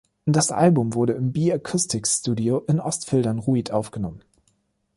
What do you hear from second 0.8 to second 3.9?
wurde im Bi-Acoustics-Studio in Ostfildern-Ruit